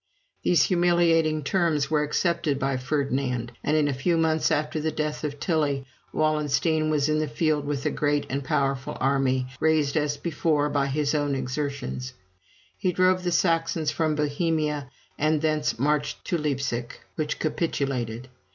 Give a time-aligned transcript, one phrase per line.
[0.43, 5.23] These humiliating terms were accepted by Ferdinand, and in a few months after the death
[5.23, 10.17] of Tilly, Wallenstein was in the field with a large and powerful army, raised, as
[10.17, 12.13] before, by his own exertions.
[12.79, 18.27] He drove the Saxons from Bohemia, and thence marched to Leipsic, which capitulated.